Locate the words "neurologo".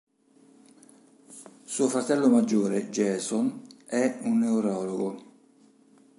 4.39-5.31